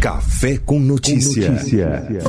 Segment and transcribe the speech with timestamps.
[0.00, 1.46] Café com notícia.
[1.46, 2.22] com notícia.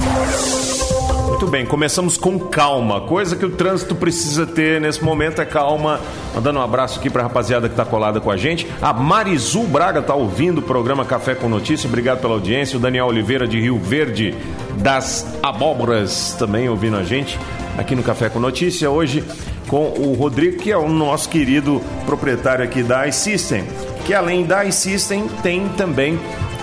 [1.29, 2.99] Muito bem, começamos com calma.
[3.07, 6.01] Coisa que o trânsito precisa ter nesse momento é calma.
[6.35, 8.67] Mandando um abraço aqui para a rapaziada que está colada com a gente.
[8.81, 11.87] A Marizu Braga está ouvindo o programa Café com Notícia.
[11.87, 12.77] Obrigado pela audiência.
[12.77, 14.35] O Daniel Oliveira de Rio Verde
[14.79, 17.39] das Abóboras também ouvindo a gente
[17.77, 18.91] aqui no Café com Notícia.
[18.91, 19.23] Hoje
[19.69, 23.63] com o Rodrigo, que é o nosso querido proprietário aqui da iSystem.
[24.05, 26.19] Que além da iSystem tem também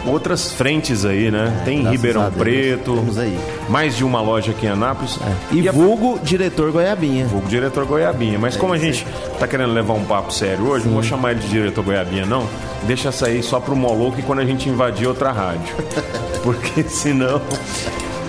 [0.08, 1.58] outras frentes aí, né?
[1.60, 2.94] É, Tem Ribeirão Preto.
[2.94, 3.38] Temos aí.
[3.68, 5.18] Mais de uma loja aqui em Anápolis.
[5.20, 5.54] É.
[5.54, 6.24] E, e vulgo a...
[6.24, 7.26] diretor Goiabinha.
[7.26, 8.38] Vulgo diretor Goiabinha.
[8.38, 9.06] Mas é, como a gente
[9.38, 10.88] tá querendo levar um papo sério hoje, Sim.
[10.88, 12.46] não vou chamar ele de diretor Goiabinha, não.
[12.84, 15.74] Deixa sair só pro Moloco e quando a gente invadir outra rádio.
[16.42, 17.40] Porque senão.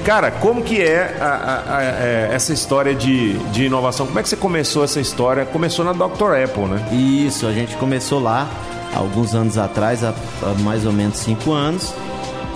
[0.05, 4.07] Cara, como que é a, a, a, é, essa história de, de inovação?
[4.07, 5.45] Como é que você começou essa história?
[5.45, 6.35] Começou na Dr.
[6.43, 6.87] Apple, né?
[6.91, 8.49] Isso, a gente começou lá
[8.93, 11.93] alguns anos atrás, há, há mais ou menos cinco anos,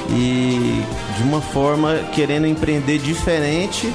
[0.10, 0.84] e
[1.18, 3.92] de uma forma querendo empreender diferente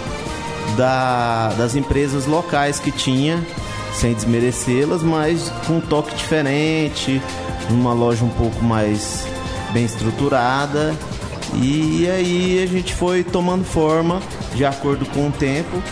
[0.77, 3.45] da, das empresas locais que tinha,
[3.93, 7.21] sem desmerecê-las, mas com um toque diferente,
[7.71, 9.27] numa loja um pouco mais
[9.73, 10.95] bem estruturada.
[11.55, 14.21] E aí a gente foi tomando forma
[14.55, 15.83] de acordo com o tempo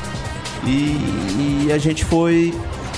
[0.65, 2.55] e, e a gente foi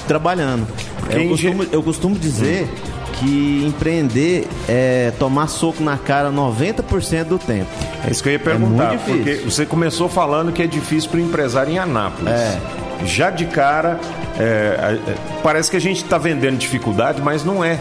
[0.09, 0.67] trabalhando.
[1.09, 7.39] Eu costumo, eu costumo dizer hum que empreender é tomar soco na cara 90% do
[7.39, 7.71] tempo.
[8.07, 11.19] É isso que eu ia perguntar, é porque você começou falando que é difícil para
[11.19, 12.33] o empresário em Anápolis.
[12.33, 12.61] É.
[13.05, 14.01] Já de cara,
[14.39, 17.79] é, é parece que a gente está vendendo dificuldade, mas não é.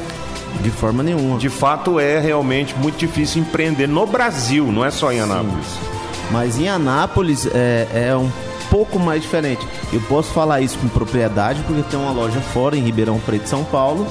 [0.61, 1.37] De forma nenhuma.
[1.37, 5.65] De fato, é realmente muito difícil empreender no Brasil, não é só em Anápolis.
[5.65, 5.97] Sim.
[6.31, 8.29] Mas em Anápolis é, é um
[8.69, 9.65] pouco mais diferente.
[9.93, 13.63] Eu posso falar isso com propriedade porque tem uma loja fora em Ribeirão Preto, São
[13.63, 14.07] Paulo,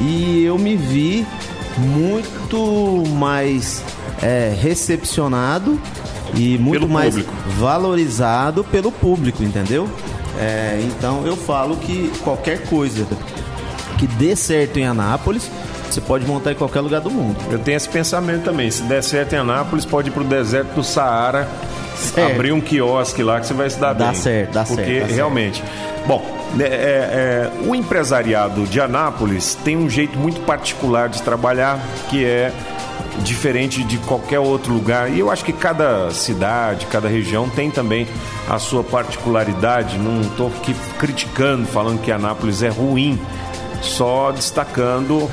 [0.00, 1.26] e eu me vi
[1.76, 3.82] muito mais
[4.22, 5.80] é, recepcionado
[6.34, 7.32] e muito pelo mais público.
[7.58, 9.88] valorizado pelo público, entendeu?
[10.38, 13.06] É, então eu falo que qualquer coisa
[13.98, 15.48] que dê certo em Anápolis,
[15.88, 17.36] você pode montar em qualquer lugar do mundo.
[17.50, 18.70] Eu tenho esse pensamento também.
[18.70, 21.48] Se der certo em Anápolis, pode ir pro deserto do Saara,
[21.96, 22.32] certo.
[22.32, 24.14] abrir um quiosque lá que você vai se dar dá bem.
[24.16, 25.00] Certo, dá Porque certo.
[25.02, 25.62] Porque realmente.
[26.06, 26.22] Bom,
[26.60, 32.24] é, é, é, o empresariado de Anápolis tem um jeito muito particular de trabalhar, que
[32.24, 32.52] é
[33.22, 35.10] diferente de qualquer outro lugar.
[35.10, 38.06] E eu acho que cada cidade, cada região tem também
[38.48, 39.98] a sua particularidade.
[39.98, 43.18] Não estou aqui criticando, falando que Anápolis é ruim,
[43.80, 45.28] só destacando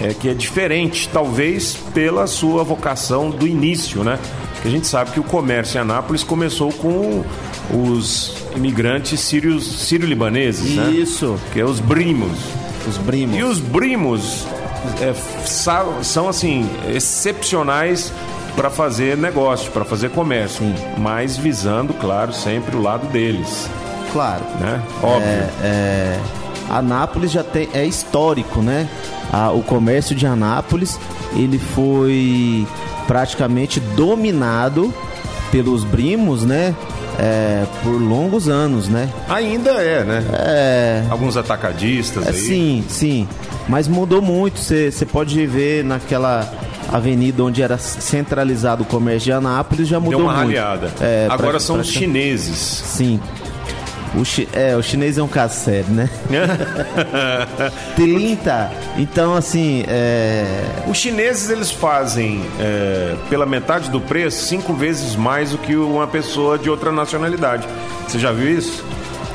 [0.00, 4.18] é, que é diferente, talvez pela sua vocação do início, né?
[4.60, 7.24] Que a gente sabe que o comércio em Anápolis começou com
[7.70, 10.90] os imigrantes sírios, sírio-libaneses, né?
[10.90, 11.38] Isso.
[11.52, 12.38] Que é os brimos.
[12.88, 13.36] Os brimos.
[13.36, 14.46] E os brimos
[15.00, 15.14] é,
[16.02, 18.12] são, assim, excepcionais
[18.56, 20.64] para fazer negócio, para fazer comércio.
[20.64, 20.74] Sim.
[20.98, 23.68] Mas visando, claro, sempre o lado deles.
[24.12, 24.44] Claro.
[24.60, 24.82] Né?
[25.02, 25.28] Óbvio.
[25.28, 26.20] É, é...
[26.68, 28.88] Anápolis já tem, é histórico, né?
[29.54, 30.98] o comércio de Anápolis
[31.34, 32.66] ele foi
[33.06, 34.92] praticamente dominado
[35.50, 36.74] pelos brimos, né?
[37.18, 39.08] É, por longos anos, né?
[39.28, 40.24] Ainda é, né?
[40.32, 41.04] É.
[41.10, 42.36] Alguns atacadistas é, aí.
[42.36, 43.28] Sim, sim.
[43.68, 44.58] Mas mudou muito.
[44.60, 46.50] Você pode ver naquela
[46.90, 50.26] avenida onde era centralizado o comércio de Anápolis, já mudou muito.
[50.28, 50.92] Deu uma raleada.
[51.00, 51.82] É, Agora pra, são pra...
[51.82, 52.56] os chineses.
[52.56, 53.20] Sim.
[54.14, 54.48] O, chi...
[54.52, 56.08] é, o chinês é um caso sério, né?
[57.96, 58.70] 30.
[58.98, 59.84] Então, assim.
[59.88, 60.44] É...
[60.86, 66.06] Os chineses eles fazem é, pela metade do preço cinco vezes mais do que uma
[66.06, 67.66] pessoa de outra nacionalidade.
[68.06, 68.84] Você já viu isso?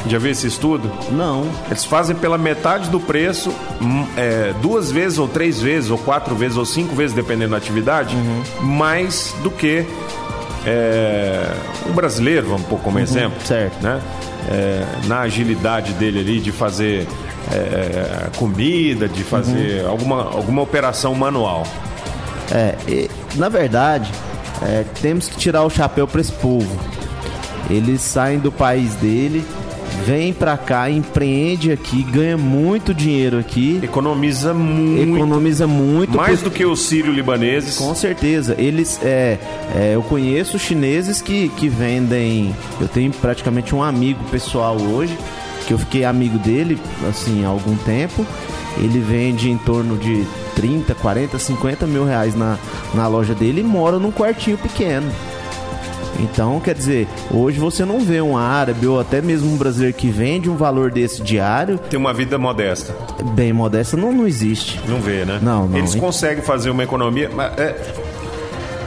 [0.06, 0.92] Já viu esse estudo?
[1.12, 1.50] Não.
[1.68, 3.52] Eles fazem pela metade do preço,
[3.82, 7.58] hum, é, duas vezes, ou três vezes, ou quatro vezes, ou cinco vezes, dependendo da
[7.58, 8.44] atividade, uhum.
[8.62, 9.86] mais do que
[10.66, 11.50] é,
[11.90, 13.40] um brasileiro, vamos pôr como uhum, exemplo.
[13.46, 13.82] Certo.
[13.82, 14.00] Né?
[14.48, 17.08] É, na agilidade dele ali de fazer
[17.52, 19.90] é, comida, de fazer uhum.
[19.90, 21.64] alguma, alguma operação manual.
[22.52, 24.12] É, e, na verdade,
[24.62, 26.80] é, temos que tirar o chapéu para esse povo.
[27.70, 29.46] Eles saem do país dele,
[30.06, 33.80] vem pra cá, empreende aqui, ganha muito dinheiro aqui.
[33.82, 35.16] Economiza muito.
[35.16, 36.18] Economiza muito.
[36.18, 36.50] Mais por...
[36.50, 37.78] do que os sírio-libaneses.
[37.78, 38.56] Com certeza.
[38.58, 39.38] Eles, é,
[39.76, 42.56] é, eu conheço chineses que, que vendem.
[42.80, 45.18] Eu tenho praticamente um amigo pessoal hoje,
[45.68, 46.80] que eu fiquei amigo dele,
[47.10, 48.26] assim, há algum tempo.
[48.78, 50.24] Ele vende em torno de
[50.56, 52.58] 30, 40, 50 mil reais na,
[52.94, 55.12] na loja dele e mora num quartinho pequeno.
[56.20, 60.10] Então, quer dizer, hoje você não vê um árabe ou até mesmo um brasileiro que
[60.10, 61.78] vende um valor desse diário.
[61.78, 62.96] Tem uma vida modesta.
[63.34, 64.80] Bem modesta não, não existe.
[64.88, 65.40] Não vê, né?
[65.42, 65.78] Não, não.
[65.78, 67.30] Eles conseguem fazer uma economia.
[67.58, 67.76] É,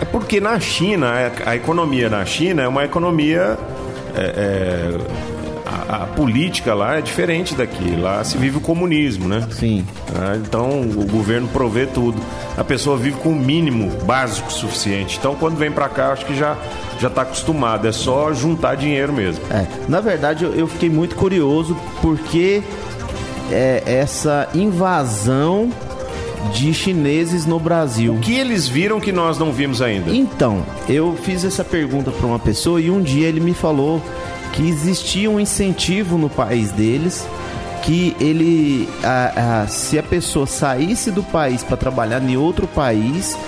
[0.02, 1.12] é porque na China,
[1.46, 3.58] a, a economia na China é uma economia.
[4.16, 5.29] É, é,
[5.90, 7.96] a, política lá é diferente daqui.
[7.96, 9.46] Lá se vive o comunismo, né?
[9.50, 9.84] Sim.
[10.14, 12.20] Ah, então o governo provê tudo.
[12.56, 15.18] A pessoa vive com o mínimo básico suficiente.
[15.18, 16.56] Então quando vem para cá, acho que já
[17.00, 17.88] já está acostumado.
[17.88, 19.42] É só juntar dinheiro mesmo.
[19.50, 19.66] É.
[19.88, 22.62] Na verdade, eu, eu fiquei muito curioso porque
[23.50, 25.70] é, essa invasão
[26.52, 28.14] de chineses no Brasil.
[28.14, 30.10] O que eles viram que nós não vimos ainda?
[30.10, 34.00] Então, eu fiz essa pergunta para uma pessoa e um dia ele me falou
[34.60, 37.26] que existia um incentivo no país deles
[37.82, 43.38] que ele a, a, se a pessoa saísse do país para trabalhar em outro país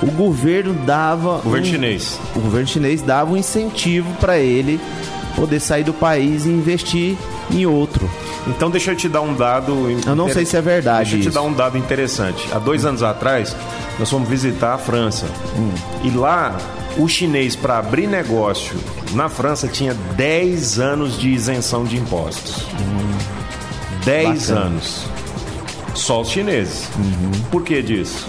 [0.00, 2.20] o governo dava o governo um, chinês.
[2.36, 4.80] o governo chinês dava um incentivo para ele
[5.30, 7.16] poder sair do país e investir
[7.50, 8.08] em outro
[8.46, 9.90] então deixa eu te dar um dado.
[10.06, 11.10] Eu não sei se é verdade.
[11.10, 11.30] Deixa eu isso.
[11.30, 12.48] te dar um dado interessante.
[12.52, 13.54] Há dois anos atrás,
[13.98, 15.26] nós fomos visitar a França.
[15.56, 15.72] Hum.
[16.02, 16.56] E lá,
[16.96, 18.78] o chinês, para abrir negócio
[19.12, 22.64] na França, tinha 10 anos de isenção de impostos.
[22.80, 23.18] Hum.
[24.04, 24.66] 10 Bacana.
[24.66, 25.04] anos.
[25.94, 26.88] Só os chineses.
[26.96, 27.30] Uhum.
[27.50, 28.26] Por que disso?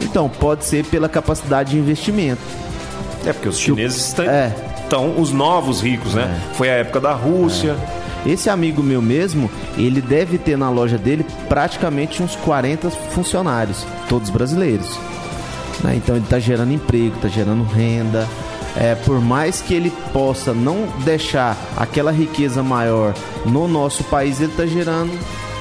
[0.00, 2.40] Então, pode ser pela capacidade de investimento.
[3.26, 4.54] É, porque os chineses estão, é.
[4.92, 6.38] Estão os novos ricos, né?
[6.50, 6.54] É.
[6.54, 7.76] Foi a época da Rússia.
[8.26, 8.30] É.
[8.30, 14.28] Esse amigo meu mesmo, ele deve ter na loja dele praticamente uns 40 funcionários, todos
[14.28, 14.98] brasileiros.
[15.82, 15.96] Né?
[15.96, 18.28] Então ele está gerando emprego, está gerando renda.
[18.76, 24.52] É, por mais que ele possa não deixar aquela riqueza maior no nosso país, ele
[24.52, 25.12] está gerando.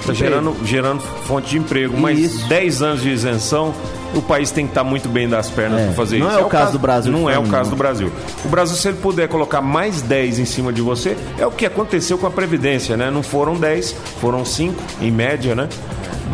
[0.01, 2.47] Está gerando, gerando fonte de emprego, mas Isso.
[2.49, 3.73] 10 anos de isenção
[4.13, 6.35] o país tem que estar muito bem das pernas é, para fazer não isso.
[6.35, 7.11] Não é, o caso do Brasil.
[7.11, 8.11] Não é o caso do Brasil.
[8.43, 11.65] O Brasil, se ele puder colocar mais 10 em cima de você, é o que
[11.65, 13.09] aconteceu com a Previdência, né?
[13.09, 15.69] Não foram 10, foram 5, em média, né?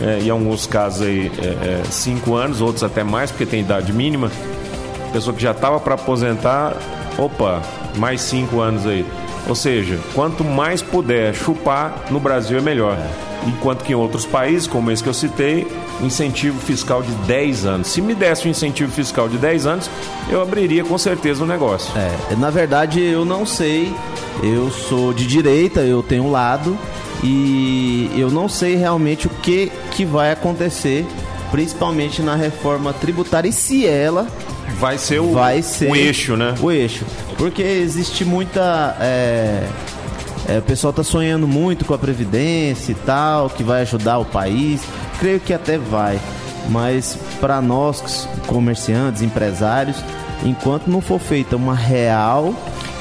[0.02, 1.32] É, em alguns casos aí,
[1.90, 4.32] 5 é, é, anos, outros até mais, porque tem idade mínima.
[5.14, 6.76] Pessoa que já estava para aposentar,
[7.18, 7.62] opa,
[7.96, 9.06] mais 5 anos aí.
[9.48, 12.98] Ou seja, quanto mais puder chupar no Brasil é melhor.
[13.46, 15.68] Enquanto que em outros países, como esse que eu citei,
[16.02, 17.88] incentivo fiscal de 10 anos.
[17.88, 19.90] Se me desse um incentivo fiscal de 10 anos,
[20.30, 21.92] eu abriria com certeza o um negócio.
[21.98, 23.94] É, na verdade, eu não sei.
[24.44, 26.78] Eu sou de direita, eu tenho um lado
[27.24, 31.06] e eu não sei realmente o que, que vai acontecer,
[31.50, 34.28] principalmente na reforma tributária e se ela
[34.80, 36.54] vai ser o, vai ser o eixo, né?
[36.62, 37.06] O eixo.
[37.38, 38.96] Porque existe muita.
[39.00, 39.68] É,
[40.48, 44.26] é, o pessoal está sonhando muito com a Previdência e tal, que vai ajudar o
[44.26, 44.82] país.
[45.20, 46.20] Creio que até vai.
[46.70, 49.98] Mas para nós, comerciantes, empresários,
[50.44, 52.54] enquanto não for feita uma real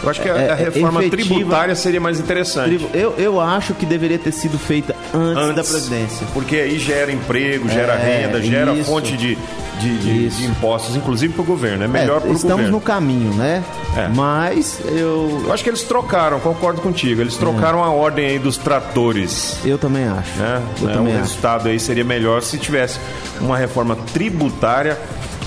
[0.03, 2.89] eu acho que a, é, a reforma efetiva, tributária seria mais interessante.
[2.95, 6.27] Eu, eu acho que deveria ter sido feita antes, antes da Previdência.
[6.33, 8.91] Porque aí gera emprego, gera é, renda, gera isso.
[8.91, 9.37] fonte de,
[9.81, 11.85] de, de, de, impostos, inclusive para o governo.
[11.85, 12.37] É melhor é, para o governo.
[12.37, 13.65] Estamos no caminho, né?
[13.97, 14.09] É.
[14.09, 15.43] Mas eu.
[15.47, 17.21] Eu acho que eles trocaram, concordo contigo.
[17.21, 19.59] Eles trocaram a ordem aí dos tratores.
[19.65, 20.39] Eu também acho.
[20.39, 20.63] Né?
[20.81, 20.93] Eu né?
[20.93, 21.27] também o acho.
[21.29, 22.99] resultado aí seria melhor se tivesse
[23.41, 24.99] uma reforma tributária.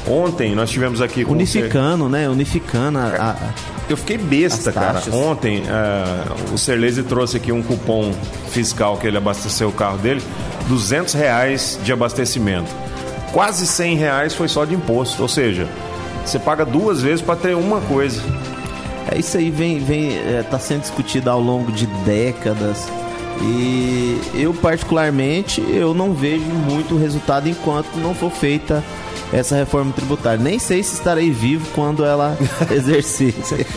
[0.08, 1.24] Ontem nós tivemos aqui.
[1.24, 2.12] Unificando, você...
[2.12, 2.30] né?
[2.30, 3.36] Unificando a, a
[3.90, 5.02] eu fiquei besta, cara.
[5.12, 8.14] Ontem uh, o Serlese trouxe aqui um cupom
[8.50, 10.22] fiscal que ele abasteceu o carro dele,
[10.68, 12.70] 200 reais de abastecimento.
[13.34, 15.68] Quase 100 reais foi só de imposto, ou seja,
[16.24, 18.22] você paga duas vezes para ter uma coisa.
[19.12, 22.88] É isso aí vem vem é, tá sendo discutido ao longo de décadas
[23.42, 28.84] e eu particularmente eu não vejo muito resultado enquanto não for feita
[29.32, 30.42] essa reforma tributária.
[30.42, 32.38] Nem sei se estarei vivo quando ela
[32.72, 33.34] exercer.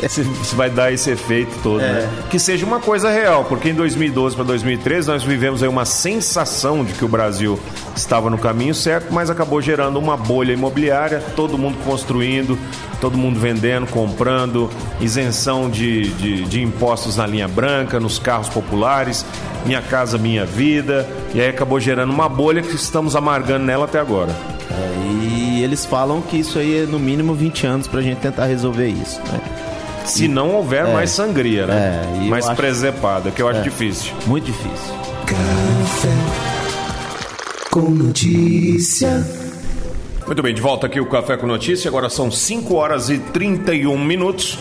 [0.09, 0.23] se,
[0.55, 1.93] vai dar esse efeito todo, é.
[1.93, 2.11] né?
[2.31, 6.85] Que seja uma coisa real, porque em 2012 para 2013 nós vivemos aí uma sensação
[6.85, 7.59] de que o Brasil
[7.95, 12.59] estava no caminho certo, mas acabou gerando uma bolha imobiliária, todo mundo construindo,
[13.01, 19.25] todo mundo vendendo, comprando, isenção de, de, de impostos na linha branca, nos carros populares,
[19.67, 23.99] minha casa, minha vida, e aí acabou gerando uma bolha que estamos amargando nela até
[23.99, 24.35] agora.
[24.71, 28.47] É, e eles falam que isso aí é no mínimo 20 anos pra gente tentar
[28.47, 29.41] resolver isso, né?
[30.05, 32.03] Se e, não houver é, mais sangria, né?
[32.17, 34.13] É, mais acho, presepada, que eu acho é, difícil.
[34.27, 34.93] Muito difícil.
[35.25, 36.09] Café
[37.71, 39.25] com notícia.
[40.27, 41.89] Muito bem, de volta aqui o Café com Notícia.
[41.89, 44.59] Agora são 5 horas e 31 minutos.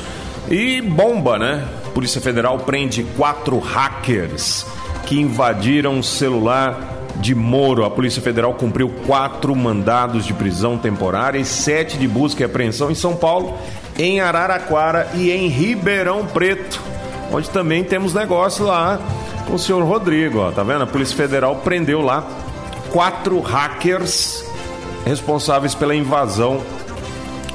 [0.51, 1.67] E bomba, né?
[1.95, 4.67] Polícia Federal prende quatro hackers
[5.07, 7.85] que invadiram o celular de Moro.
[7.85, 12.89] A Polícia Federal cumpriu quatro mandados de prisão temporária e sete de busca e apreensão
[12.89, 13.57] em São Paulo,
[13.97, 16.81] em Araraquara e em Ribeirão Preto,
[17.31, 18.99] onde também temos negócio lá
[19.47, 20.39] com o senhor Rodrigo.
[20.39, 20.83] Ó, tá vendo?
[20.83, 22.25] A Polícia Federal prendeu lá
[22.91, 24.45] quatro hackers
[25.05, 26.61] responsáveis pela invasão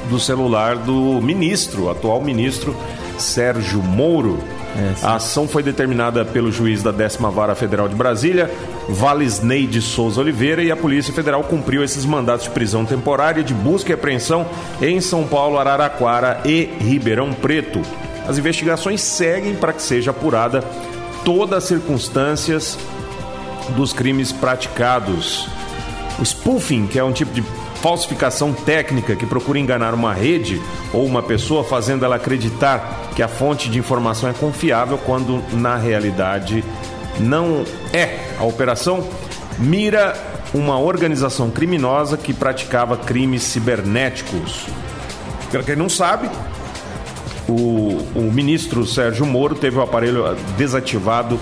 [0.09, 2.75] do celular do ministro, atual ministro
[3.17, 4.39] Sérgio Moro.
[4.77, 8.51] É, a ação foi determinada pelo juiz da 10 Vara Federal de Brasília,
[8.87, 13.55] Valisney de Souza Oliveira, e a Polícia Federal cumpriu esses mandatos de prisão temporária de
[13.55, 14.45] busca e apreensão
[14.79, 17.81] em São Paulo, Araraquara e Ribeirão Preto.
[18.27, 20.61] As investigações seguem para que seja apurada
[21.25, 22.77] todas as circunstâncias
[23.75, 25.47] dos crimes praticados.
[26.19, 27.43] O spoofing, que é um tipo de
[27.81, 30.61] falsificação técnica que procura enganar uma rede
[30.93, 35.75] ou uma pessoa, fazendo ela acreditar que a fonte de informação é confiável, quando na
[35.75, 36.63] realidade
[37.19, 38.19] não é.
[38.37, 39.09] A operação
[39.57, 40.15] mira
[40.53, 44.67] uma organização criminosa que praticava crimes cibernéticos.
[45.49, 46.29] Para quem não sabe,
[47.49, 51.39] o, o ministro Sérgio Moro teve o aparelho desativado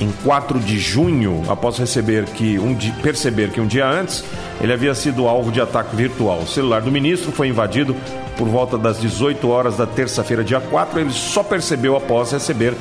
[0.00, 2.90] em 4 de junho, após receber que um di...
[3.02, 4.24] perceber que um dia antes
[4.60, 6.40] ele havia sido alvo de ataque virtual.
[6.40, 7.96] O celular do ministro foi invadido
[8.36, 11.00] por volta das 18 horas da terça-feira, dia 4.
[11.00, 12.74] Ele só percebeu após receber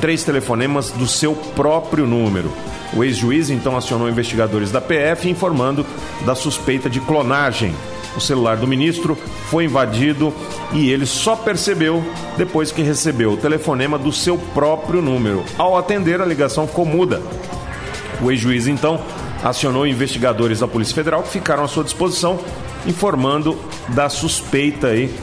[0.00, 2.52] três telefonemas do seu próprio número.
[2.94, 5.86] O ex-juiz então acionou investigadores da PF informando
[6.24, 7.74] da suspeita de clonagem
[8.16, 9.16] o celular do ministro
[9.48, 10.32] foi invadido
[10.72, 12.02] e ele só percebeu
[12.36, 15.44] depois que recebeu o telefonema do seu próprio número.
[15.56, 17.22] Ao atender, a ligação ficou muda.
[18.20, 19.00] O ex-juiz então
[19.42, 22.38] acionou investigadores da Polícia Federal que ficaram à sua disposição,
[22.86, 25.14] informando da suspeita aí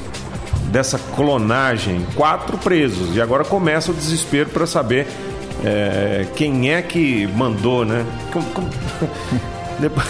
[0.72, 2.06] dessa clonagem.
[2.16, 5.08] Quatro presos e agora começa o desespero para saber
[5.64, 8.06] é, quem é que mandou, né?
[9.80, 10.08] Depois...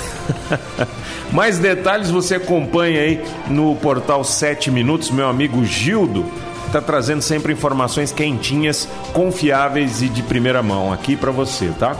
[1.32, 6.26] Mais detalhes você acompanha aí no portal 7 Minutos, meu amigo Gildo
[6.68, 11.96] está trazendo sempre informações quentinhas, confiáveis e de primeira mão aqui para você, tá?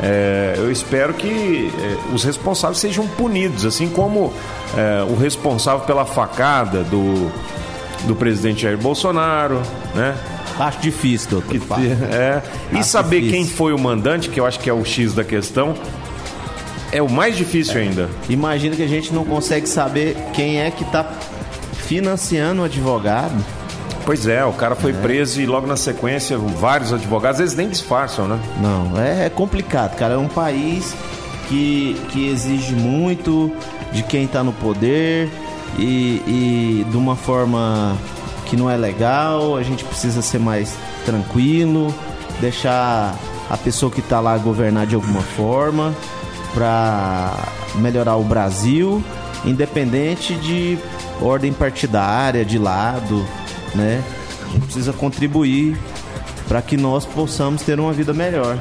[0.00, 4.32] É, eu espero que é, os responsáveis sejam punidos, assim como
[4.76, 7.30] é, o responsável pela facada do,
[8.06, 9.62] do presidente Jair Bolsonaro,
[9.94, 10.16] né?
[10.58, 11.50] Acho difícil, doutor.
[11.50, 11.58] Que,
[12.12, 12.42] é,
[12.72, 13.44] e acho saber difícil.
[13.44, 15.74] quem foi o mandante, que eu acho que é o X da questão,
[16.94, 18.08] é o mais difícil ainda.
[18.28, 21.02] Imagina que a gente não consegue saber quem é que está
[21.72, 23.34] financiando o advogado.
[24.06, 24.94] Pois é, o cara foi é.
[24.94, 28.38] preso e logo na sequência vários advogados, eles nem disfarçam, né?
[28.60, 30.14] Não, é, é complicado, cara.
[30.14, 30.94] É um país
[31.48, 33.50] que, que exige muito
[33.90, 35.28] de quem está no poder
[35.76, 37.98] e, e de uma forma
[38.46, 39.56] que não é legal.
[39.56, 41.92] A gente precisa ser mais tranquilo,
[42.40, 43.18] deixar
[43.50, 45.92] a pessoa que está lá governar de alguma forma
[46.54, 47.36] para
[47.76, 49.02] melhorar o Brasil,
[49.44, 50.78] independente de
[51.20, 53.26] ordem partidária, de lado,
[53.74, 54.02] né?
[54.42, 55.76] A gente precisa contribuir
[56.48, 58.58] para que nós possamos ter uma vida melhor.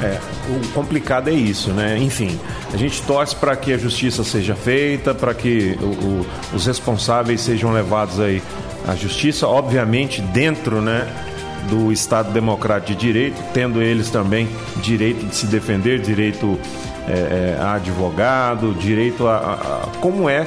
[0.00, 1.98] É, o complicado é isso, né?
[1.98, 2.38] Enfim,
[2.72, 7.40] a gente torce para que a justiça seja feita, para que o, o, os responsáveis
[7.40, 8.40] sejam levados aí
[8.86, 11.06] à justiça, obviamente dentro, né,
[11.68, 16.58] do Estado Democrático de Direito, tendo eles também direito de se defender, direito
[17.08, 20.46] é, é, a advogado, direito a, a, a como é,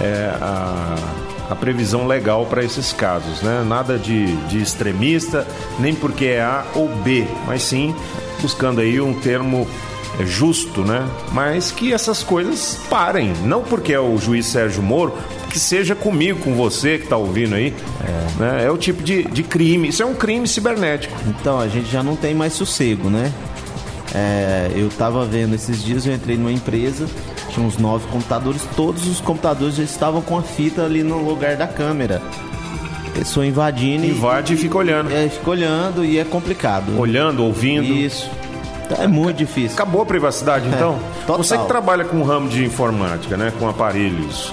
[0.00, 0.96] é a,
[1.50, 3.64] a, previsão legal para esses casos, né?
[3.66, 5.46] Nada de, de extremista,
[5.78, 7.94] nem porque é A ou B, mas sim
[8.42, 9.66] buscando aí um termo
[10.18, 11.08] é, justo, né?
[11.32, 13.32] Mas que essas coisas parem.
[13.44, 15.14] Não porque é o juiz Sérgio Moro,
[15.48, 17.74] que seja comigo, com você que está ouvindo aí.
[18.02, 18.24] É.
[18.40, 18.64] Né?
[18.64, 19.88] é o tipo de, de crime.
[19.88, 21.14] Isso é um crime cibernético.
[21.26, 23.32] Então, a gente já não tem mais sossego, né?
[24.14, 27.06] É, eu estava vendo esses dias, eu entrei numa empresa,
[27.50, 31.56] tinha uns nove computadores, todos os computadores já estavam com a fita ali no lugar
[31.56, 32.22] da câmera.
[33.12, 34.04] Pessoa invadindo.
[34.04, 35.12] Invade e, e fica olhando.
[35.12, 36.98] É, fica olhando e é complicado.
[36.98, 37.84] Olhando, ouvindo.
[37.84, 38.30] Isso.
[38.98, 39.74] É muito difícil.
[39.74, 40.98] Acabou a privacidade, é, então?
[41.28, 43.52] É, Você que trabalha com o ramo de informática, né?
[43.58, 44.52] Com aparelhos.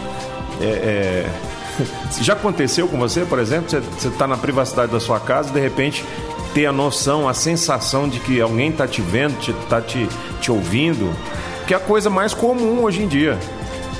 [0.62, 1.30] É, é...
[2.22, 3.68] Já aconteceu com você, por exemplo?
[3.70, 6.06] Você está na privacidade da sua casa e de repente
[6.54, 10.08] ter a noção, a sensação de que alguém está te vendo, está te,
[10.40, 11.14] te ouvindo,
[11.66, 13.38] que é a coisa mais comum hoje em dia.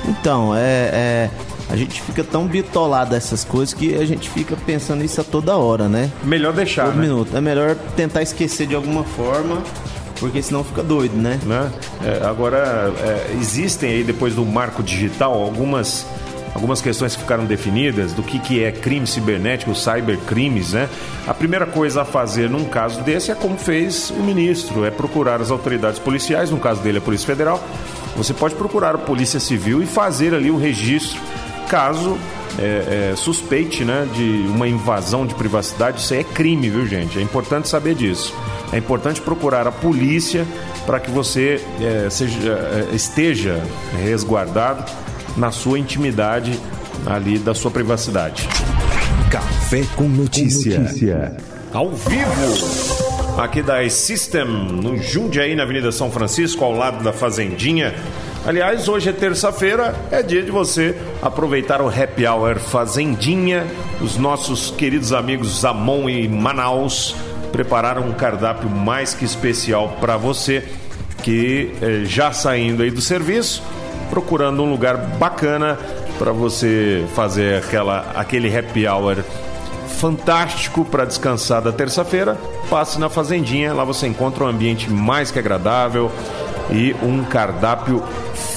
[0.06, 1.30] Então, é, é,
[1.70, 5.56] a gente fica tão bitolado dessas coisas que a gente fica pensando isso a toda
[5.56, 6.10] hora, né?
[6.24, 7.02] Melhor deixar, Todo né?
[7.02, 7.36] minuto.
[7.36, 9.62] É melhor tentar esquecer de alguma forma,
[10.18, 11.38] porque senão fica doido, né?
[11.44, 11.70] né?
[12.04, 16.06] É, agora, é, existem aí, depois do marco digital, algumas
[16.54, 20.88] algumas questões que ficaram definidas do que, que é crime cibernético, cybercrimes, né?
[21.26, 25.40] A primeira coisa a fazer num caso desse é como fez o ministro, é procurar
[25.40, 27.62] as autoridades policiais, no caso dele a Polícia Federal.
[28.16, 31.20] Você pode procurar a Polícia Civil e fazer ali o registro
[31.68, 32.18] caso
[32.58, 37.18] é, é, suspeite né, de uma invasão de privacidade, isso aí é crime, viu gente?
[37.18, 38.34] É importante saber disso.
[38.70, 40.46] É importante procurar a polícia
[40.84, 43.62] para que você é, seja, é, esteja
[44.02, 44.84] resguardado
[45.36, 46.58] na sua intimidade
[47.06, 48.48] ali da sua privacidade.
[49.30, 50.76] Café com notícia.
[50.76, 51.36] Com notícia.
[51.72, 57.94] Ao vivo, aqui da System, no Jundiaí, na Avenida São Francisco, ao lado da Fazendinha.
[58.44, 63.64] Aliás, hoje é terça-feira, é dia de você aproveitar o Happy Hour Fazendinha.
[64.02, 67.14] Os nossos queridos amigos Zamon e Manaus
[67.52, 70.64] prepararam um cardápio mais que especial para você
[71.22, 73.62] que eh, já saindo aí do serviço,
[74.12, 75.78] procurando um lugar bacana
[76.18, 79.24] para você fazer aquela, aquele happy hour
[79.88, 82.36] fantástico para descansar da terça-feira,
[82.68, 86.12] passe na Fazendinha, lá você encontra um ambiente mais que agradável
[86.70, 88.02] e um cardápio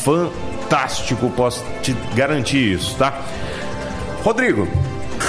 [0.03, 3.17] fantástico, posso te garantir isso, tá?
[4.25, 4.67] Rodrigo,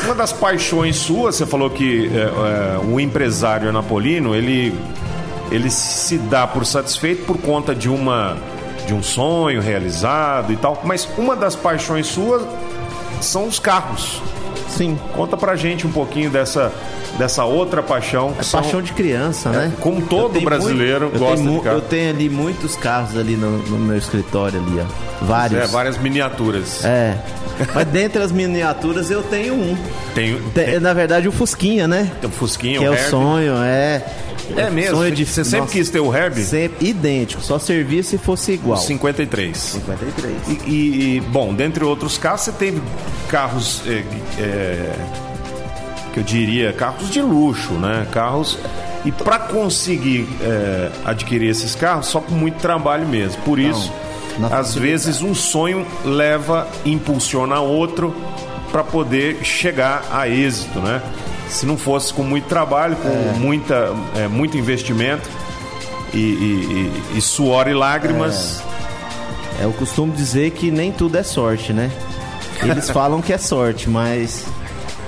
[0.06, 4.76] uma das paixões suas, você falou que é, é, o empresário napolino, ele,
[5.52, 8.36] ele se dá por satisfeito por conta de uma
[8.86, 12.42] de um sonho realizado e tal, mas uma das paixões suas
[13.20, 14.22] são os carros.
[14.68, 14.98] Sim.
[15.14, 16.72] Conta pra gente um pouquinho dessa,
[17.18, 18.34] dessa outra paixão.
[18.38, 19.72] É são, paixão de criança, né?
[19.74, 21.76] É, como todo brasileiro muito, gosta de carro.
[21.76, 25.24] Eu tenho ali muitos carros ali no, no meu escritório ali, ó.
[25.24, 25.60] Vários.
[25.60, 26.84] É, várias miniaturas.
[26.84, 27.16] É.
[27.74, 29.76] Mas dentre as miniaturas eu tenho um.
[30.14, 30.42] Tenho.
[30.50, 30.78] Tem.
[30.78, 32.10] Na verdade, o Fusquinha, né?
[32.22, 34.04] O Fusquinha, que o é o sonho, é.
[34.56, 34.98] É mesmo?
[34.98, 36.38] Você sempre Nossa, quis ter o Herb?
[36.42, 38.78] Sempre idêntico, só servia se fosse igual.
[38.78, 39.56] 53.
[39.56, 40.36] 53.
[40.48, 42.82] E, e, bom, dentre outros carros, você teve
[43.28, 43.82] carros.
[43.86, 44.02] É,
[44.38, 44.94] é,
[46.12, 48.06] que eu diria, carros de luxo, né?
[48.10, 48.58] Carros.
[49.04, 53.42] E para conseguir é, adquirir esses carros, só com muito trabalho mesmo.
[53.42, 53.92] Por isso,
[54.50, 58.16] às vezes, um sonho leva, impulsiona outro
[58.72, 61.02] para poder chegar a êxito, né?
[61.48, 63.32] Se não fosse com muito trabalho, com é.
[63.38, 65.28] muita, é, muito investimento
[66.12, 68.62] e, e, e, suor e lágrimas.
[69.60, 69.64] É.
[69.64, 71.90] eu costumo dizer que nem tudo é sorte, né?
[72.62, 74.44] Eles falam que é sorte, mas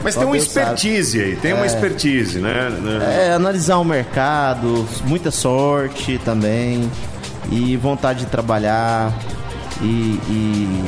[0.02, 1.30] mas tem uma Deus expertise sabe.
[1.30, 2.68] aí, tem é, uma expertise, né?
[3.16, 6.90] É, analisar o mercado, muita sorte também,
[7.50, 9.12] e vontade de trabalhar,
[9.80, 10.84] e, e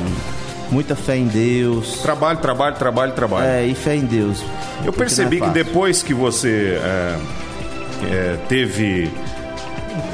[0.71, 2.01] muita fé em Deus.
[2.03, 3.47] Trabalho, trabalho, trabalho, trabalho.
[3.47, 4.43] É, e fé em Deus.
[4.85, 7.19] Eu percebi é que depois que você é,
[8.05, 9.11] é, teve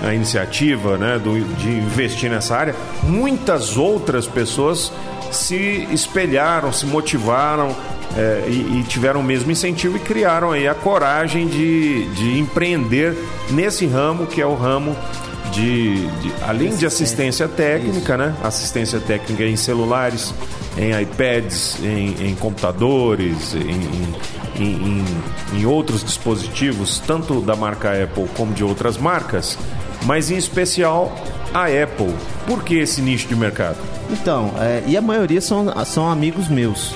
[0.02, 4.92] a iniciativa né, do, de investir nessa área, muitas outras pessoas
[5.30, 7.74] se espelharam, se motivaram
[8.16, 13.14] é, e, e, tiveram o mesmo incentivo e criaram aí a coragem de, de empreender
[13.50, 14.96] nesse ramo que é o ramo
[15.56, 18.16] de, de além de assistência técnica, Isso.
[18.16, 18.34] né?
[18.44, 20.34] Assistência técnica em celulares,
[20.76, 25.04] em iPads, em, em computadores, em, em,
[25.54, 29.58] em, outros dispositivos, tanto da marca Apple como de outras marcas,
[30.04, 31.16] mas em especial
[31.54, 32.14] a Apple.
[32.46, 33.78] Por que esse nicho de mercado?
[34.10, 36.94] Então, é, e a maioria são, são amigos meus.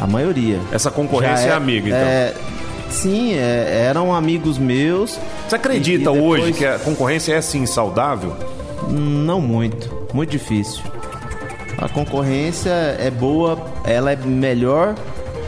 [0.00, 0.58] A maioria.
[0.72, 1.98] Essa concorrência é, é, amiga, então?
[1.98, 2.34] É,
[2.90, 5.18] sim, é, eram amigos meus.
[5.48, 6.42] Você acredita depois...
[6.42, 8.36] hoje que a concorrência é assim saudável?
[8.88, 10.08] Não muito.
[10.12, 10.82] Muito difícil.
[11.78, 14.94] A concorrência é boa, ela é melhor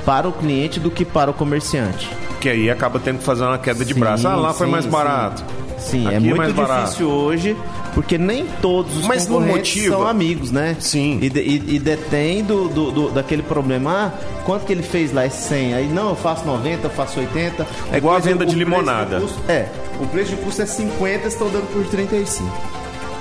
[0.05, 2.09] para o cliente do que para o comerciante.
[2.40, 4.26] Que aí acaba tendo que fazer uma queda de sim, braço.
[4.26, 5.44] Ah, lá foi mais barato.
[5.78, 7.05] Sim, sim é, é muito difícil barato.
[7.05, 7.57] hoje
[7.94, 10.76] porque nem todos os Mas concorrentes são amigos, né?
[10.81, 11.18] Sim.
[11.20, 15.12] E, de, e, e detém do, do, do, daquele problema, ah, quanto que ele fez
[15.12, 15.24] lá?
[15.24, 15.74] É 100.
[15.74, 17.66] Aí, não, eu faço 90, eu faço 80.
[17.92, 19.16] É igual a venda de limonada.
[19.16, 19.68] De custo, é,
[20.00, 22.50] o preço de custo é 50, estão dando por 35.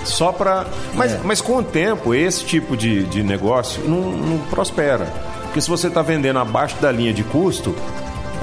[0.06, 0.66] Só para.
[0.94, 1.20] Mas, é.
[1.24, 5.06] mas com o tempo, esse tipo de, de negócio não, não prospera.
[5.44, 7.76] Porque se você está vendendo abaixo da linha de custo,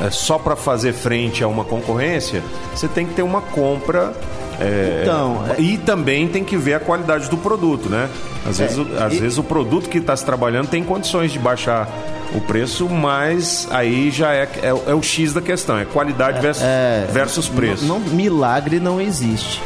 [0.01, 2.43] é, só para fazer frente a uma concorrência,
[2.75, 4.15] você tem que ter uma compra
[4.61, 5.61] é, então, é...
[5.61, 8.09] E também tem que ver a qualidade do produto, né?
[8.49, 9.19] Às, é, vezes, às e...
[9.19, 11.89] vezes o produto que está se trabalhando tem condições de baixar
[12.35, 16.63] o preço, mas aí já é, é, é o X da questão, é qualidade versus,
[16.65, 17.85] é, versus preço.
[17.85, 19.63] Não, não, milagre não existe.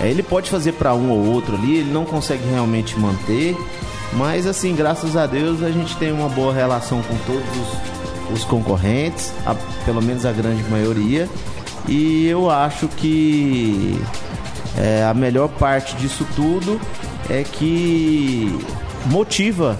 [0.00, 3.56] É, ele pode fazer para um ou outro ali, ele não consegue realmente manter,
[4.12, 7.48] mas assim, graças a Deus a gente tem uma boa relação com todos
[8.30, 11.28] os, os concorrentes, a, pelo menos a grande maioria.
[11.86, 14.00] E eu acho que
[14.78, 16.80] é, a melhor parte disso tudo
[17.28, 18.58] é que
[19.06, 19.78] motiva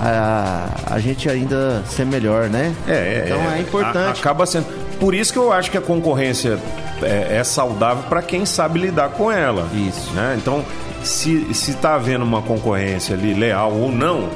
[0.00, 2.74] a, a gente ainda ser melhor, né?
[2.86, 4.18] É, é então é, é importante.
[4.18, 4.66] A, acaba sendo.
[4.98, 6.58] Por isso que eu acho que a concorrência
[7.02, 9.68] é, é saudável para quem sabe lidar com ela.
[9.72, 10.12] Isso.
[10.12, 10.36] Né?
[10.38, 10.64] Então,
[11.02, 14.28] se está havendo uma concorrência ali leal ou não,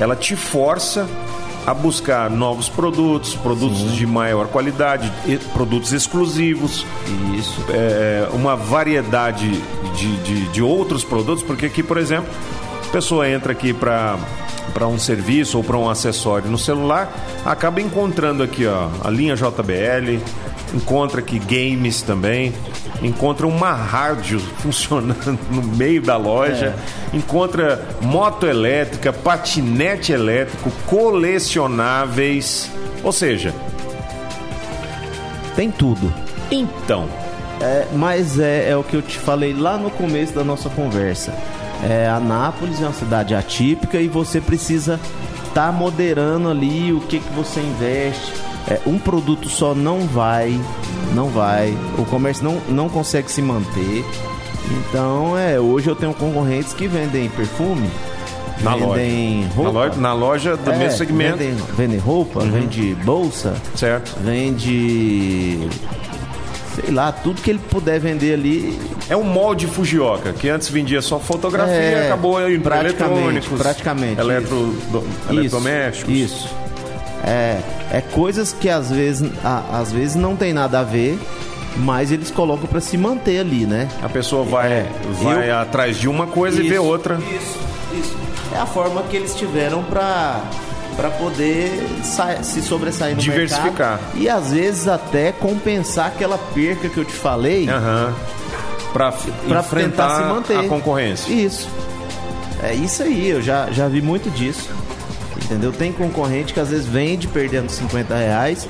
[0.00, 1.06] ela te força
[1.66, 3.92] a buscar novos produtos, produtos Sim.
[3.92, 5.10] de maior qualidade,
[5.52, 6.86] produtos exclusivos.
[7.38, 7.64] Isso.
[7.70, 9.50] É, uma variedade
[9.96, 12.30] de, de, de outros produtos, porque aqui, por exemplo,
[12.86, 14.18] a pessoa entra aqui para
[14.72, 17.12] para um serviço ou para um acessório no celular,
[17.44, 20.18] acaba encontrando aqui ó, a linha JBL,
[20.74, 22.52] encontra aqui games também,
[23.06, 26.74] encontra uma rádio funcionando no meio da loja,
[27.12, 27.16] é.
[27.16, 32.70] encontra moto elétrica, patinete elétrico, colecionáveis,
[33.02, 33.54] ou seja,
[35.54, 36.12] tem tudo.
[36.50, 37.08] Então,
[37.60, 41.34] é, mas é, é o que eu te falei lá no começo da nossa conversa.
[41.82, 44.98] É, Anápolis é uma cidade atípica e você precisa
[45.48, 48.32] estar tá moderando ali o que, que você investe.
[48.68, 50.58] É, um produto só não vai,
[51.14, 51.76] não vai.
[51.98, 54.04] O comércio não, não consegue se manter.
[54.70, 57.90] Então, é, hoje eu tenho concorrentes que vendem perfume,
[58.62, 59.54] na vendem loja.
[59.54, 59.72] roupa.
[59.72, 61.36] Na loja, na loja do é, mesmo segmento.
[61.36, 62.50] Vendem, vendem roupa, uhum.
[62.50, 63.54] vende bolsa.
[63.74, 64.16] Certo.
[64.22, 65.68] Vende
[66.74, 68.78] sei lá, tudo que ele puder vender ali.
[69.08, 74.20] É um molde Fujioka, que antes vendia só fotografia, é, acabou indo praticamente, eletrônicos, praticamente.
[74.20, 76.14] Eletro, do, eletrodomésticos.
[76.14, 76.63] Isso.
[77.26, 77.58] É,
[77.90, 81.18] é coisas que às vezes, a, às vezes não tem nada a ver,
[81.76, 83.88] mas eles colocam para se manter ali, né?
[84.02, 84.86] A pessoa vai, é,
[85.22, 87.16] vai eu, atrás de uma coisa isso, e vê outra.
[87.16, 87.58] Isso,
[87.98, 88.16] isso.
[88.54, 90.42] É a forma que eles tiveram para
[90.96, 91.70] para poder
[92.42, 93.64] se sobressair no Diversificar.
[93.64, 97.68] mercado e às vezes até compensar aquela perca que eu te falei.
[97.68, 98.14] Uhum.
[98.92, 99.12] Para
[99.58, 100.56] enfrentar se manter.
[100.56, 101.32] a concorrência.
[101.32, 101.68] Isso.
[102.62, 104.70] É isso aí, eu já, já vi muito disso.
[105.54, 105.72] Entendeu?
[105.72, 108.68] Tem concorrente que às vezes vende perdendo 50 reais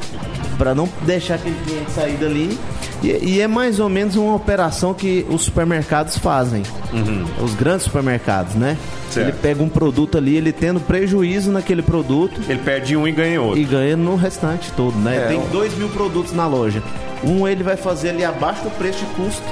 [0.58, 2.58] para não deixar aquele cliente sair dali.
[3.02, 6.62] E, e, é mais ou menos uma operação que os supermercados fazem.
[6.92, 7.24] Uhum.
[7.42, 8.76] Os grandes supermercados, né?
[9.10, 9.28] Certo.
[9.28, 12.38] Ele pega um produto ali, ele tendo prejuízo naquele produto.
[12.48, 13.58] Ele perde um e ganha outro.
[13.58, 15.16] E ganha no restante todo, né?
[15.16, 16.82] É, Tem dois mil produtos na loja.
[17.22, 19.42] Um ele vai fazer ali abaixo do preço de custo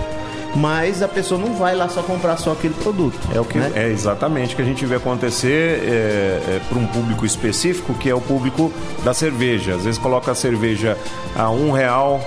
[0.54, 3.18] mas a pessoa não vai lá só comprar só aquele produto.
[3.34, 3.72] É o que né?
[3.74, 8.08] é exatamente o que a gente vê acontecer é, é, para um público específico, que
[8.08, 8.72] é o público
[9.04, 9.74] da cerveja.
[9.74, 10.96] Às vezes coloca a cerveja
[11.34, 12.20] a um real,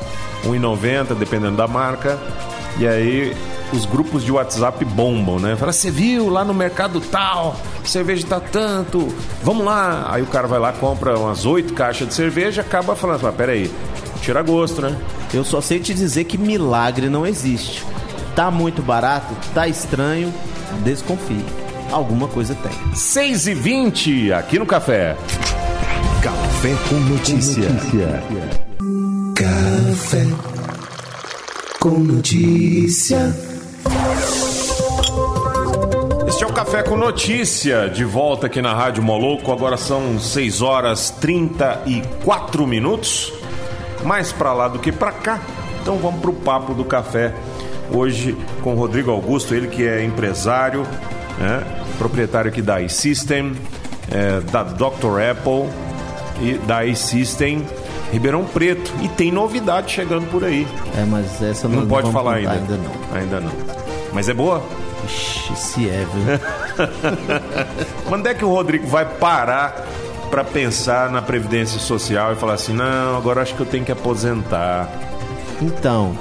[0.46, 2.20] um e noventa, dependendo da marca,
[2.78, 3.36] e aí
[3.74, 5.56] os grupos de WhatsApp bombam, né?
[5.56, 9.08] Fala, você viu lá no mercado tal, cerveja tá tanto,
[9.44, 10.08] vamos lá.
[10.10, 13.72] Aí o cara vai lá, compra umas oito caixas de cerveja, acaba falando, ah, peraí,
[14.22, 14.96] tira gosto, né?
[15.34, 17.84] Eu só sei te dizer que milagre não existe.
[18.36, 20.34] Tá muito barato, tá estranho,
[20.84, 21.46] desconfie.
[21.90, 22.94] Alguma coisa tem.
[22.94, 25.16] 6 e 20 aqui no Café.
[26.22, 27.64] Café com notícia.
[27.64, 29.08] com notícia.
[29.36, 30.26] Café
[31.80, 33.36] com notícia.
[36.28, 39.50] Este é o Café com Notícia, de volta aqui na Rádio Moloco.
[39.54, 43.32] Agora são 6 horas 34 minutos.
[44.04, 45.40] Mais para lá do que para cá.
[45.82, 47.34] Então vamos pro papo do café
[47.92, 50.84] hoje com o Rodrigo Augusto, ele que é empresário,
[51.40, 51.64] né,
[51.98, 53.54] proprietário aqui da iSystem,
[54.12, 55.20] é, da Dr.
[55.32, 55.70] Apple
[56.42, 57.66] e da iSystem
[58.12, 58.92] Ribeirão Preto.
[59.02, 60.68] E tem novidade chegando por aí.
[60.98, 62.52] É, mas essa não, não pode falar ainda.
[62.52, 63.18] Ainda não.
[63.20, 63.52] Ainda não.
[64.14, 64.64] Mas é boa?
[65.06, 66.88] Ixi, se é, viu?
[68.08, 69.86] Quando é que o Rodrigo vai parar
[70.32, 73.92] para pensar na Previdência Social e falar assim: não, agora acho que eu tenho que
[73.92, 74.90] aposentar?
[75.62, 76.18] Então,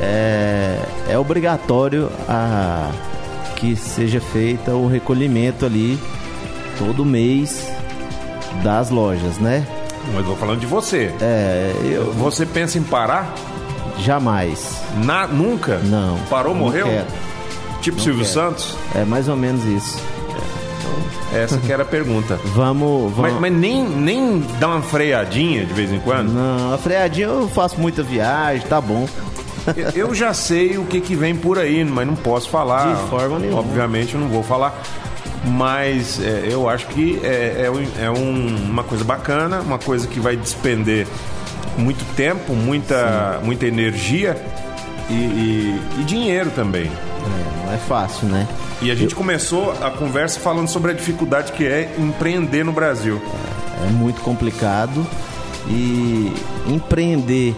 [0.00, 2.90] é, é obrigatório a,
[3.56, 5.98] que seja feita o recolhimento ali
[6.78, 7.70] todo mês
[8.62, 9.66] das lojas, né?
[10.14, 11.12] Mas vou falando de você.
[11.20, 12.12] É, eu...
[12.14, 13.34] Você pensa em parar?
[13.98, 14.80] Jamais.
[15.04, 15.78] Na, nunca?
[15.78, 16.18] Não.
[16.30, 16.86] Parou, não morreu?
[16.86, 17.06] Quero.
[17.82, 18.34] Tipo não Silvio quero.
[18.34, 18.76] Santos?
[18.94, 20.02] É mais ou menos isso.
[21.32, 22.40] Essa que era a pergunta.
[22.54, 23.32] vamos, vamos.
[23.32, 26.32] Mas, mas, nem, nem dá uma freadinha de vez em quando?
[26.32, 29.06] Não, a freadinha eu faço muita viagem, tá bom.
[29.94, 32.94] Eu já sei o que, que vem por aí, mas não posso falar.
[32.94, 33.60] De forma nenhuma.
[33.60, 34.80] Obviamente eu não vou falar.
[35.44, 37.66] Mas é, eu acho que é,
[37.98, 41.06] é, é um, uma coisa bacana, uma coisa que vai despender
[41.78, 44.36] muito tempo, muita, muita energia
[45.08, 46.86] e, e, e dinheiro também.
[46.86, 48.46] É, não é fácil, né?
[48.82, 49.16] E a gente eu...
[49.16, 53.20] começou a conversa falando sobre a dificuldade que é empreender no Brasil.
[53.82, 55.06] É, é muito complicado
[55.68, 56.32] e
[56.66, 57.54] empreender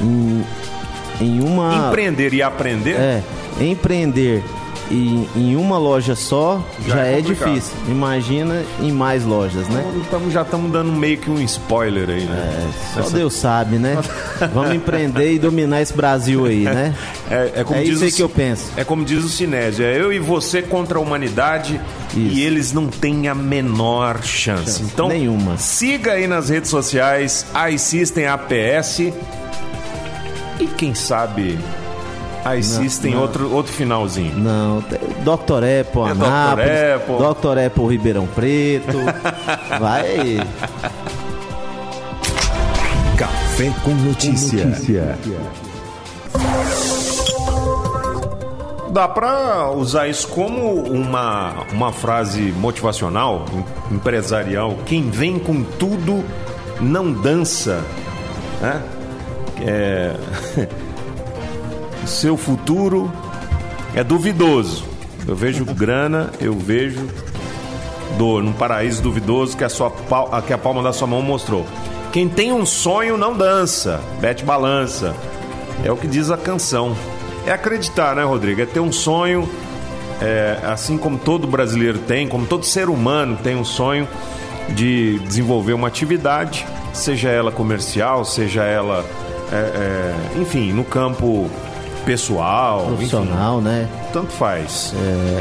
[0.00, 0.44] em,
[1.20, 1.88] em uma.
[1.88, 2.96] Empreender e aprender?
[2.96, 3.22] É,
[3.60, 4.42] empreender
[4.90, 7.72] em, em uma loja só já, já é, é difícil.
[7.88, 9.84] Imagina em mais lojas, né?
[9.96, 12.68] Então, já estamos dando meio que um spoiler aí, né?
[12.68, 13.16] É, só Essa...
[13.16, 13.96] Deus sabe, né?
[14.52, 16.94] Vamos empreender e dominar esse Brasil aí, né?
[17.30, 18.72] É, é, como é diz isso aí que eu penso.
[18.76, 22.18] É como diz o Sinésio, é eu e você contra a humanidade isso.
[22.18, 24.78] e eles não têm a menor chance.
[24.78, 24.82] chance.
[24.82, 25.56] Então, nenhuma.
[25.56, 29.12] Siga aí nas redes sociais, iSystem APS
[30.60, 31.58] e quem sabe
[32.44, 33.22] A ICIS tem não.
[33.22, 34.34] outro, outro finalzinho.
[34.36, 35.62] Não, Dr.
[35.80, 36.94] Apple, É Anápolis, Dr.
[36.96, 37.16] Apple.
[37.54, 37.58] Dr.
[37.66, 38.98] Apple Ribeirão Preto.
[39.80, 40.40] Vai aí.
[43.16, 44.66] Café com notícia.
[48.90, 53.44] Dá pra usar isso como uma, uma frase motivacional,
[53.90, 54.76] em- empresarial.
[54.84, 56.24] Quem vem com tudo
[56.80, 57.84] não dança.
[58.60, 58.82] Né?
[59.60, 60.14] É...
[62.06, 63.10] Seu futuro
[63.94, 64.84] é duvidoso.
[65.26, 67.06] Eu vejo grana, eu vejo
[68.16, 69.92] dor num paraíso duvidoso que a, sua,
[70.46, 71.66] que a palma da sua mão mostrou.
[72.12, 75.14] Quem tem um sonho não dança, bete balança.
[75.84, 76.96] É o que diz a canção.
[77.46, 78.60] É acreditar, né, Rodrigo?
[78.60, 79.48] É ter um sonho,
[80.20, 84.08] é, assim como todo brasileiro tem, como todo ser humano tem um sonho
[84.70, 89.04] de desenvolver uma atividade, seja ela comercial, seja ela,
[89.52, 91.50] é, é, enfim, no campo
[92.04, 93.86] pessoal, enfim, Profissional, né?
[94.12, 94.92] tanto faz.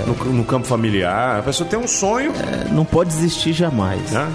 [0.05, 4.11] No, no campo familiar, a pessoa tem um sonho, É, Não pode desistir jamais.
[4.11, 4.29] né?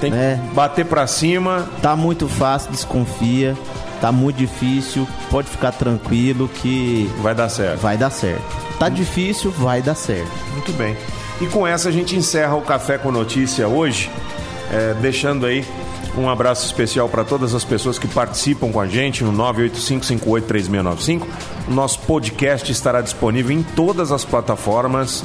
[0.00, 0.38] Tem que É.
[0.54, 1.68] bater pra cima.
[1.82, 3.56] Tá muito fácil, desconfia.
[4.00, 7.80] Tá muito difícil, pode ficar tranquilo que Vai dar certo.
[7.80, 8.42] vai dar certo.
[8.78, 10.30] Tá difícil, vai dar certo.
[10.54, 10.96] Muito bem.
[11.38, 14.10] E com essa a gente encerra o Café com Notícia hoje,
[14.72, 15.66] é, deixando aí
[16.16, 21.26] um abraço especial para todas as pessoas que participam com a gente no 985583695.
[21.68, 25.24] O nosso podcast estará disponível em todas as plataformas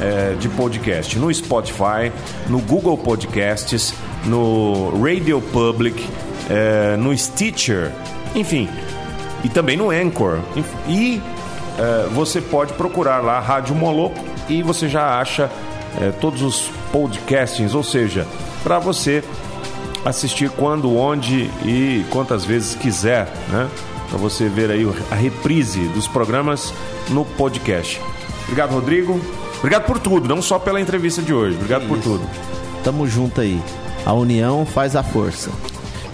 [0.00, 2.10] é, de podcast, no Spotify,
[2.48, 3.94] no Google Podcasts,
[4.24, 6.04] no Radio Public,
[6.50, 7.92] é, no Stitcher,
[8.34, 8.68] enfim,
[9.44, 10.40] e também no Anchor.
[10.88, 11.22] E
[11.78, 14.18] é, você pode procurar lá Rádio Moloco
[14.48, 15.50] e você já acha
[16.20, 18.26] todos os podcastings, ou seja,
[18.64, 19.22] para você
[20.04, 23.68] assistir quando, onde e quantas vezes quiser, né?
[24.08, 26.72] Para você ver aí a reprise dos programas
[27.08, 28.00] no podcast.
[28.44, 29.20] Obrigado, Rodrigo.
[29.58, 31.56] Obrigado por tudo, não só pela entrevista de hoje.
[31.56, 32.08] Obrigado por Isso.
[32.10, 32.28] tudo.
[32.84, 33.60] Tamo junto aí.
[34.04, 35.50] A união faz a força.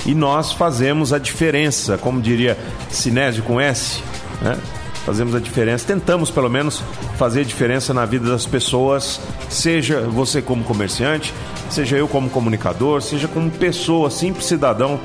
[0.06, 2.56] e nós fazemos a diferença, como diria
[2.88, 4.00] Sinésio com S,
[4.40, 4.56] né?
[5.04, 6.82] Fazemos a diferença, tentamos pelo menos
[7.18, 11.34] fazer a diferença na vida das pessoas, seja você como comerciante,
[11.70, 14.98] seja eu como comunicador, seja como pessoa, simples cidadão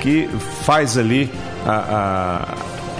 [0.00, 0.28] que
[0.64, 1.30] faz ali
[1.66, 2.54] a- a-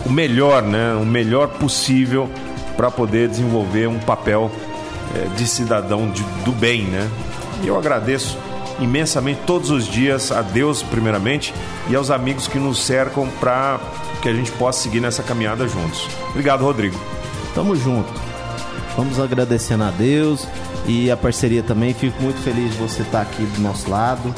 [0.07, 0.95] o melhor, né?
[0.95, 2.29] O melhor possível
[2.77, 4.51] para poder desenvolver um papel
[5.15, 7.09] eh, de cidadão de- do bem, né?
[7.65, 8.39] E eu agradeço
[8.79, 11.53] imensamente todos os dias a Deus, primeiramente,
[11.89, 13.81] e aos amigos que nos cercam para
[14.23, 16.07] que a gente possa seguir nessa caminhada juntos.
[16.31, 16.97] Obrigado, Rodrigo.
[17.55, 18.09] Tamo junto.
[18.97, 20.47] Vamos agradecendo a Deus
[20.87, 21.93] e a parceria também.
[21.95, 24.35] Fico muito feliz de você estar aqui do nosso lado.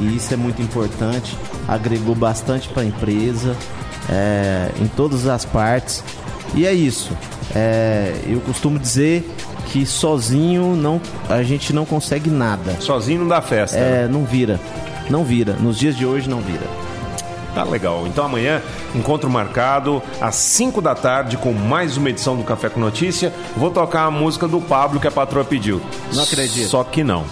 [0.00, 1.36] E isso é muito importante.
[1.68, 3.56] Agregou bastante para a empresa,
[4.08, 6.02] é, em todas as partes.
[6.54, 7.16] E é isso.
[7.54, 9.28] É, eu costumo dizer
[9.66, 12.76] que sozinho não, a gente não consegue nada.
[12.80, 13.78] Sozinho não dá festa.
[13.78, 14.04] né?
[14.04, 14.58] É, não vira.
[15.08, 15.52] Não vira.
[15.54, 16.66] Nos dias de hoje não vira.
[17.54, 18.06] Tá legal.
[18.06, 18.62] Então amanhã,
[18.94, 23.32] encontro marcado às 5 da tarde com mais uma edição do Café com Notícia.
[23.56, 25.80] Vou tocar a música do Pablo que a patroa pediu.
[26.12, 26.68] Não acredito.
[26.68, 27.24] Só que não.